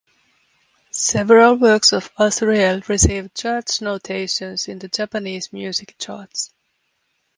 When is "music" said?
5.53-5.93